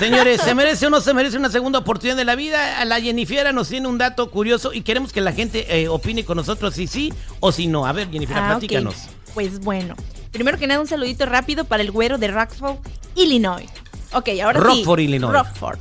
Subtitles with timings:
[0.00, 2.82] Señores, ¿se merece o no se merece una segunda oportunidad de la vida?
[2.86, 6.36] La Jennifer nos tiene un dato curioso y queremos que la gente eh, opine con
[6.38, 7.86] nosotros si sí o si no.
[7.86, 8.94] A ver, Jennifer, Ah, platícanos.
[9.34, 9.94] Pues bueno,
[10.32, 12.78] primero que nada un saludito rápido para el güero de Rockford,
[13.14, 13.68] Illinois.
[14.12, 14.66] Ok, ahora sí.
[14.66, 15.32] Rockford, Illinois.
[15.32, 15.78] Rockford.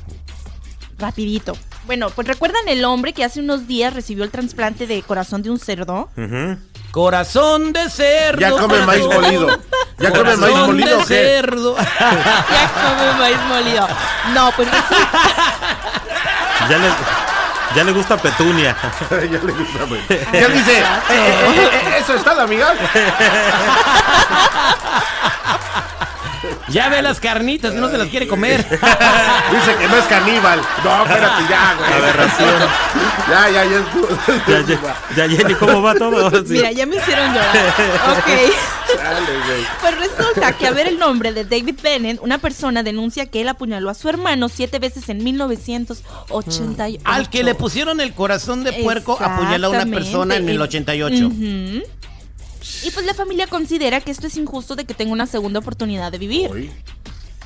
[0.97, 1.53] Rapidito.
[1.89, 5.49] Bueno, pues recuerdan el hombre que hace uunos días recibió el trasplante de corazón de
[5.49, 6.07] un cerdo.
[6.91, 8.39] Corazón de cerdo.
[8.39, 9.57] Ya come maíz molido.
[9.97, 10.87] Ya come maíz Corazón molido.
[10.87, 11.05] de ¿o qué?
[11.15, 11.75] cerdo.
[11.77, 13.87] ya come maíz molido.
[14.35, 14.67] No, pues
[16.69, 16.89] Ya le,
[17.75, 18.77] ya le gusta Petunia.
[19.09, 20.01] ya le gusta, güey.
[20.31, 22.71] Ya dice, eh, eh, eh, eh, eso está la amiga.
[26.71, 28.59] ya ve las carnitas y no se las quiere comer.
[28.69, 30.61] Dice que no es caníbal.
[30.83, 31.93] No, espérate, ya, güey.
[31.93, 32.69] Aberración.
[33.29, 33.85] Ya, ya, ya.
[34.47, 36.29] Ya, ya, ya, Jenny, ¿cómo va todo?
[36.45, 36.53] Sí.
[36.53, 37.55] Mira, ya me hicieron llorar.
[38.17, 38.27] Ok.
[38.97, 39.65] Dale, güey.
[39.81, 43.49] Pues resulta que a ver el nombre de David Bennett, una persona denuncia que él
[43.49, 46.99] apuñaló a su hermano siete veces en 1988.
[47.05, 51.27] Al que le pusieron el corazón de puerco apuñaló a una persona en el 88.
[51.27, 51.83] Ujú.
[52.83, 56.11] Y pues la familia considera que esto es injusto de que tenga una segunda oportunidad
[56.11, 56.71] de vivir.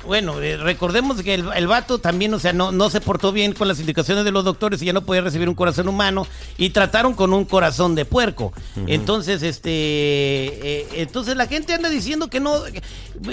[0.06, 3.52] Bueno, eh, recordemos que el, el vato también, o sea, no, no se portó bien
[3.52, 6.26] con las indicaciones de los doctores y ya no podía recibir un corazón humano
[6.58, 8.52] y trataron con un corazón de puerco.
[8.86, 12.82] Entonces, este, eh, entonces la gente anda diciendo que no, que-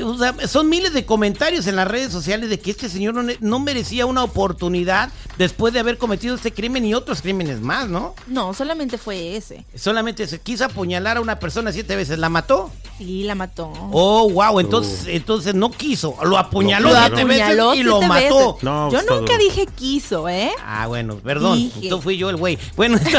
[0.03, 3.31] o sea, son miles de comentarios en las redes sociales de que este señor no,
[3.39, 8.16] no merecía una oportunidad después de haber cometido este crimen y otros crímenes más, ¿no?
[8.28, 9.66] No, solamente fue ese.
[9.75, 12.72] Solamente se quiso apuñalar a una persona siete veces, ¿la mató?
[12.97, 13.72] Sí, la mató.
[13.91, 18.58] Oh, wow, entonces, entonces no quiso, lo apuñaló Lo siete veces apuñaló y lo mató.
[18.62, 20.52] No, Yo pues, nunca dije quiso, ¿eh?
[20.66, 21.58] Ah, bueno, perdón.
[21.58, 21.80] Dije.
[21.84, 22.58] Entonces fui yo el güey.
[22.75, 22.97] Bueno,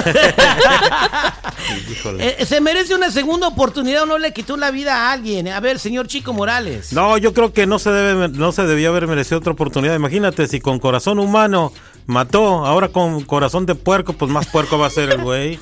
[1.91, 2.37] Híjole.
[2.41, 5.49] eh, se merece una segunda oportunidad o no le quitó la vida a alguien.
[5.49, 6.93] A ver, señor Chico Morales.
[6.93, 9.95] No, yo creo que no se debe, no se debía haber merecido otra oportunidad.
[9.95, 11.73] Imagínate, si con corazón humano
[12.07, 15.59] mató, ahora con corazón de puerco, pues más puerco va a ser el güey.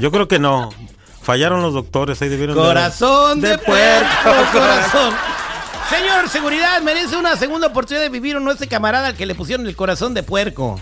[0.00, 0.70] Yo creo que no.
[1.22, 4.30] Fallaron los doctores, ahí debieron de- Corazón de, puerco.
[4.52, 5.12] corazón.
[5.88, 9.34] Señor Seguridad, merece una segunda oportunidad de vivir o no ese camarada al que le
[9.34, 10.80] pusieron el corazón de puerco.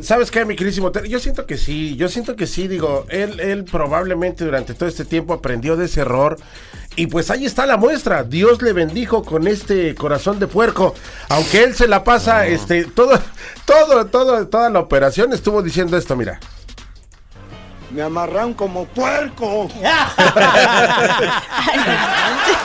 [0.00, 0.90] ¿Sabes qué, mi querísimo?
[0.90, 5.04] Yo siento que sí, yo siento que sí, digo, él, él probablemente durante todo este
[5.04, 6.38] tiempo aprendió de ese error.
[6.96, 8.24] Y pues ahí está la muestra.
[8.24, 10.94] Dios le bendijo con este corazón de puerco.
[11.28, 13.18] Aunque él se la pasa, este, todo,
[13.66, 16.40] todo, todo, toda la operación estuvo diciendo esto, mira.
[17.92, 19.68] Me amarran como puerco.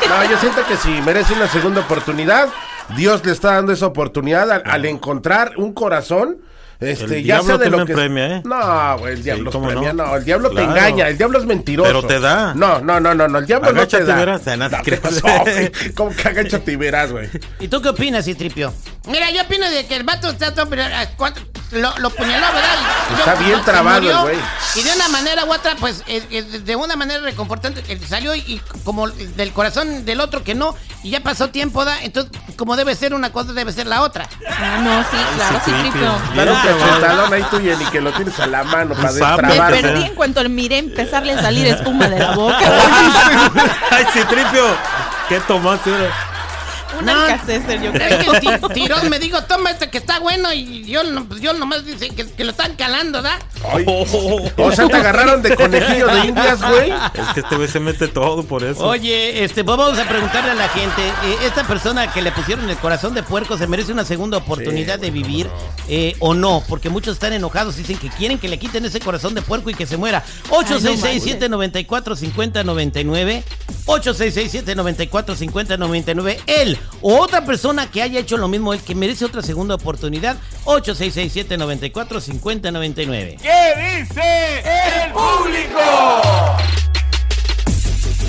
[0.09, 2.47] No, yo siento que sí, merece una segunda oportunidad.
[2.95, 6.37] Dios le está dando esa oportunidad al, al encontrar un corazón.
[6.79, 8.41] Este, El ya sea diablo de lo que premia, ¿eh?
[8.45, 10.05] No, güey, el diablo ¿cómo premia, no?
[10.05, 10.15] no?
[10.15, 10.67] el diablo Claro.
[10.67, 11.89] te engaña, el diablo es mentiroso.
[11.89, 12.53] Pero te da.
[12.53, 14.17] No, no, no, no, no, el diablo Agáchate no te da.
[14.19, 15.21] verás, no te No, ¿qué creas.
[15.21, 15.71] pasó, güey?
[15.95, 17.29] ¿Cómo que agáchate y verás, güey?
[17.59, 18.71] ¿Y tú qué opinas, Citripio?
[19.07, 21.05] Mira, yo opino de que el vato está todo, ah,
[21.71, 22.75] lo, lo puñaló, ¿verdad?
[23.09, 24.37] Y- Está bien trabado el güey.
[24.75, 28.35] Y de una manera u otra, pues, eh, eh, de una manera reconfortante, que salió
[28.35, 32.01] y, y como del corazón del otro que no, y ya pasó tiempo, ¿da?
[32.03, 34.27] Entonces, como debe ser una cosa, debe ser la otra.
[34.49, 36.11] Ah, no, sí, claro, sí, sí, tripio.
[36.33, 36.39] sí.
[36.39, 39.07] Un Ya, cachetadón ahí tú, Jenny, que lo tienes a la mano para.
[39.07, 39.45] Me destrabar.
[39.47, 39.75] Bárbaro.
[39.81, 42.59] perdí en cuanto miré empezarle a salir espuma de la boca.
[43.91, 44.63] Ay, sí, tripio.
[45.29, 45.91] ¿Qué tomaste?
[46.99, 47.27] Un No.
[47.27, 48.69] yo Es creo.
[48.69, 52.09] Tirón me dijo, toma este que está bueno, y yo, no, pues, yo nomás dice
[52.09, 53.37] que, que lo están calando, ¿da?
[53.71, 56.91] Ay, O sea, te agarraron de conejillo de indias, güey.
[56.91, 58.85] Es que este güey se mete todo por eso.
[58.85, 62.69] Oye, este, pues vamos a preguntarle a la gente, eh, esta persona que le pusieron
[62.69, 65.49] el corazón de puerco se merece una segunda oportunidad de vivir
[65.89, 69.33] eh, o no, porque muchos están enojados, dicen que quieren que le quiten ese corazón
[69.33, 70.23] de puerco y que se muera.
[70.49, 73.43] 866-794-5099,
[73.85, 79.75] 866-794-5099, él o otra persona que haya hecho lo mismo, él que merece otra segunda
[79.75, 83.37] oportunidad, 866-794-5099.
[83.39, 84.63] ¿Qué dice
[85.03, 85.79] el público?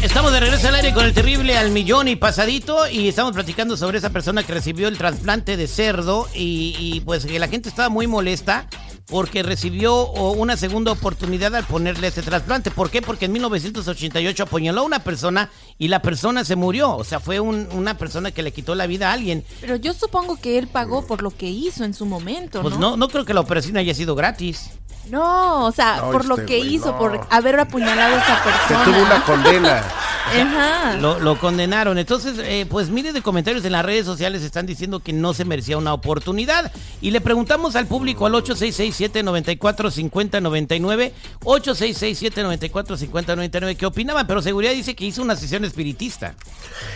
[0.03, 3.77] Estamos de regreso al aire con el terrible al millón y pasadito y estamos platicando
[3.77, 7.69] sobre esa persona que recibió el trasplante de cerdo y, y, pues que la gente
[7.69, 8.69] estaba muy molesta
[9.11, 12.71] porque recibió o, una segunda oportunidad al ponerle este trasplante.
[12.71, 13.01] ¿Por qué?
[13.03, 16.95] Porque en 1988 apuñaló a una persona y la persona se murió.
[16.97, 19.45] O sea, fue un- una persona que le quitó la vida a alguien.
[19.61, 22.91] Pero yo supongo que él pagó por lo que hizo en su momento, Pues ¿no?
[22.91, 24.71] no, no creo que la operación haya sido gratis.
[25.09, 26.99] No, o sea, No, por lo este que hizo, no.
[26.99, 28.85] por haber apuñalado a esa persona.
[28.85, 29.83] tuvo una condena.
[30.29, 30.97] Ajá.
[31.01, 31.99] Lo, lo condenaron.
[31.99, 35.45] Entonces, eh, pues miles de comentarios en las redes sociales están diciendo que no se
[35.45, 36.73] merecía una oportunidad.
[37.01, 44.27] Y le preguntamos al público al 866-794-5099, 866-794-5099, qué opinaban.
[44.27, 46.35] Pero seguridad dice que hizo una sesión espiritista.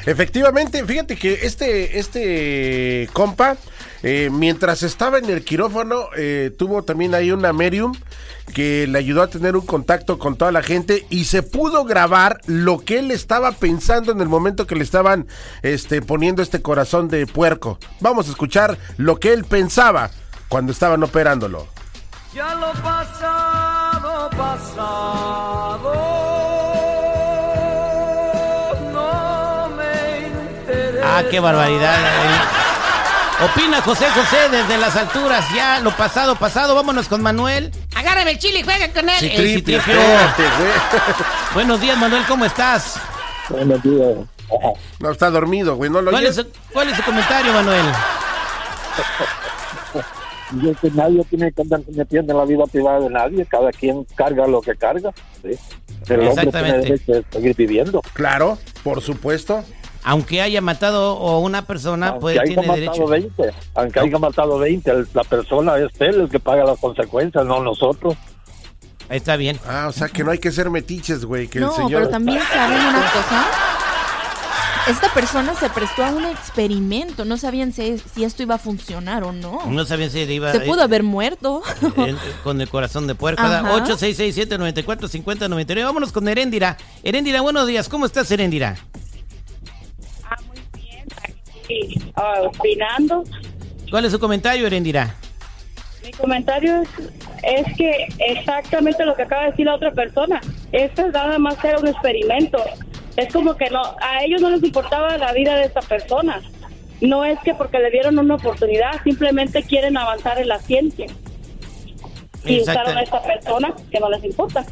[0.07, 3.57] Efectivamente, fíjate que este, este compa,
[4.03, 7.95] eh, mientras estaba en el quirófano, eh, tuvo también ahí una medium
[8.53, 12.41] que le ayudó a tener un contacto con toda la gente y se pudo grabar
[12.47, 15.27] lo que él estaba pensando en el momento que le estaban
[15.63, 17.79] este, poniendo este corazón de puerco.
[18.01, 20.11] Vamos a escuchar lo que él pensaba
[20.49, 21.69] cuando estaban operándolo.
[22.35, 25.93] Ya lo pasado, pasado,
[28.93, 30.29] no me
[30.59, 31.19] interesa.
[31.19, 32.01] Ah, qué barbaridad.
[32.01, 32.62] eh.
[33.43, 36.77] Opina José José desde las alturas, ya lo pasado, pasado.
[36.77, 37.73] Vámonos con Manuel.
[37.97, 39.19] Agárrame el chile y juega con él.
[39.19, 39.79] Citripio.
[39.79, 40.73] espérate, güey.
[41.55, 43.01] Buenos días, Manuel, ¿cómo estás?
[43.49, 44.19] Buenos días.
[45.01, 46.39] No, está dormido, güey, ¿no lo ¿Cuál oyes?
[46.39, 47.87] es, su, cuál es su comentario, Manuel?
[50.63, 54.05] Yo que nadie tiene que andar metiendo en la vida privada de nadie, cada quien
[54.15, 55.11] carga lo que carga.
[55.43, 55.59] ¿sí?
[56.09, 58.03] El hombre tiene derecho de seguir viviendo.
[58.13, 59.65] Claro, por supuesto.
[60.05, 63.07] Aunque haya matado a una persona, Aunque pues haya tiene matado derecho.
[63.07, 67.45] 20, aunque haya matado 20, el- la persona es él el que paga las consecuencias,
[67.47, 68.15] no nosotros.
[69.09, 69.61] Está bien.
[69.67, 71.93] Ah, o sea que no hay que ser metiches, güey, que No, el señor...
[72.03, 73.47] pero también saben una cosa.
[74.89, 77.25] Esta persona se prestó a un experimento.
[77.25, 79.61] No sabían si, si esto iba a funcionar o no.
[79.67, 81.63] No sabían si iba Se pudo haber muerto.
[81.99, 83.41] eh, con el corazón de puerco.
[83.43, 83.63] Ajá.
[83.87, 85.85] 8667-945099.
[85.85, 86.77] Vámonos con Heréndira.
[87.05, 87.89] Heréndira, buenos días.
[87.89, 88.77] ¿Cómo estás, Heréndira?
[91.73, 93.25] Aquí, opinando.
[93.91, 95.15] ¿Cuál es su comentario, Heréndira?
[96.05, 96.89] Mi comentario es,
[97.43, 100.41] es que exactamente lo que acaba de decir la otra persona.
[100.73, 102.59] Esto nada más era un experimento.
[103.17, 106.41] Es como que no, a ellos no les importaba la vida de esta persona.
[107.01, 111.07] No es que porque le dieron una oportunidad, simplemente quieren avanzar en la ciencia.
[112.45, 114.65] Y usaron a esta persona que no les importa.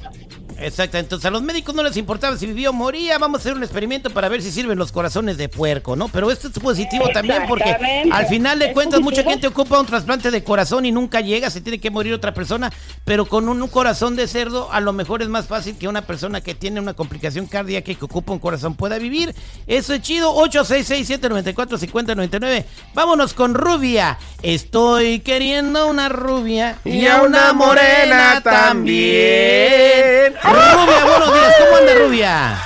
[0.61, 3.55] Exacto, entonces a los médicos no les importaba si vivió o moría, vamos a hacer
[3.55, 6.09] un experimento para ver si sirven los corazones de puerco, ¿no?
[6.09, 7.77] Pero esto es positivo también porque
[8.11, 11.61] al final de cuentas mucha gente ocupa un trasplante de corazón y nunca llega, se
[11.61, 12.73] tiene que morir otra persona,
[13.05, 16.03] pero con un, un corazón de cerdo a lo mejor es más fácil que una
[16.03, 19.35] persona que tiene una complicación cardíaca y que ocupa un corazón pueda vivir.
[19.67, 22.65] Eso es chido, 8667-945099.
[22.95, 24.19] Vámonos con Rubia.
[24.43, 30.35] Estoy queriendo una rubia Y a una morena también.
[30.51, 32.59] Rubia, buenos días, ¿cómo anda Rubia?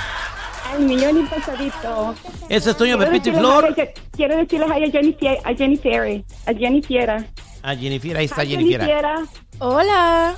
[0.73, 2.15] Al millón y pasadito.
[2.49, 3.65] Eso es Toño Pepito y Flor.
[3.65, 3.75] a-
[4.15, 7.25] Quiero decirles ahí a Jenny, a Jenny Fiera, a Jenny Fiera.
[7.63, 8.83] Ah, Jennifer, ahí está Hi, Jennifer.
[8.85, 9.15] Fiera.
[9.59, 10.35] Hola.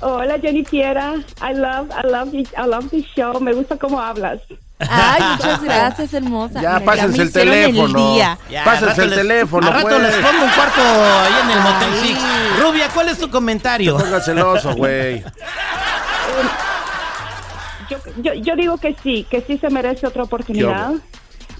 [0.00, 1.14] Hola Jenny Fiera.
[1.40, 3.40] I love, I love, I love the show.
[3.40, 4.40] Me gusta cómo hablas.
[4.78, 6.60] Ay, muchas gracias, hermosa.
[6.60, 8.12] Ya, Mira, pásense el teléfono.
[8.14, 8.38] día.
[8.50, 10.02] Ya, Pásense el les- teléfono, Al rato pues.
[10.02, 11.94] les pongo un cuarto ahí en el Motel.
[12.02, 12.18] Six.
[12.60, 13.96] Rubia, ¿cuál es tu comentario?
[13.96, 15.22] Ponga celoso, güey.
[17.92, 20.92] Yo, yo, yo digo que sí, que sí se merece otra oportunidad.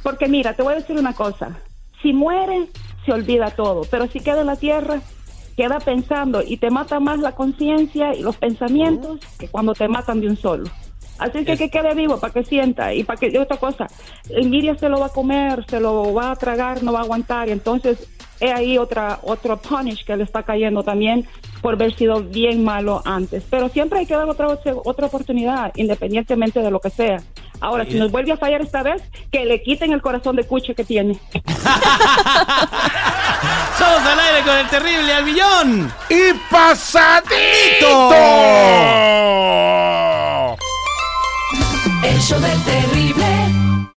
[0.03, 1.59] Porque mira, te voy a decir una cosa.
[2.01, 2.69] Si muere,
[3.05, 3.83] se olvida todo.
[3.91, 5.01] Pero si queda en la tierra,
[5.57, 10.21] queda pensando y te mata más la conciencia y los pensamientos que cuando te matan
[10.21, 10.65] de un solo.
[11.19, 13.87] Así que que quede vivo para que sienta y para que y otra cosa,
[14.29, 17.03] el envidia se lo va a comer, se lo va a tragar, no va a
[17.03, 17.49] aguantar.
[17.49, 18.09] Y entonces
[18.41, 21.27] es ahí otra otro punish que le está cayendo también
[21.61, 23.45] por haber sido bien malo antes.
[23.49, 24.49] Pero siempre hay que dar otra
[24.85, 27.23] otra oportunidad, independientemente de lo que sea.
[27.63, 29.01] Ahora, si nos vuelve a fallar esta vez,
[29.31, 31.15] que le quiten el corazón de cuche que tiene.
[33.79, 35.93] Somos al aire con el terrible al millón.
[36.11, 38.11] ¡Y pasadito!
[42.23, 43.12] Show del terrible.